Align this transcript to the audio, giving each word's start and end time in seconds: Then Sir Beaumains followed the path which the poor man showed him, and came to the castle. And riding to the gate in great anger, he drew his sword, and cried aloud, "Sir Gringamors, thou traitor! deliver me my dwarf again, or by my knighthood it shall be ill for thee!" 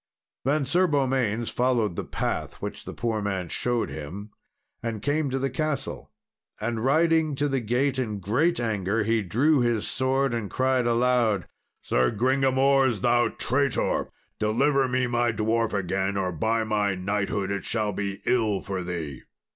Then 0.45 0.65
Sir 0.65 0.87
Beaumains 0.87 1.51
followed 1.51 1.95
the 1.95 2.03
path 2.03 2.55
which 2.55 2.85
the 2.85 2.93
poor 2.95 3.21
man 3.21 3.49
showed 3.49 3.91
him, 3.91 4.31
and 4.81 4.99
came 4.99 5.29
to 5.29 5.37
the 5.37 5.51
castle. 5.51 6.09
And 6.59 6.83
riding 6.83 7.35
to 7.35 7.47
the 7.47 7.59
gate 7.59 7.99
in 7.99 8.19
great 8.19 8.59
anger, 8.59 9.03
he 9.03 9.21
drew 9.21 9.59
his 9.59 9.87
sword, 9.87 10.33
and 10.33 10.49
cried 10.49 10.87
aloud, 10.87 11.47
"Sir 11.83 12.09
Gringamors, 12.09 13.01
thou 13.01 13.27
traitor! 13.27 14.09
deliver 14.39 14.87
me 14.87 15.05
my 15.05 15.31
dwarf 15.31 15.71
again, 15.71 16.17
or 16.17 16.31
by 16.31 16.63
my 16.63 16.95
knighthood 16.95 17.51
it 17.51 17.63
shall 17.63 17.91
be 17.91 18.23
ill 18.25 18.59
for 18.59 18.81
thee!" 18.81 19.21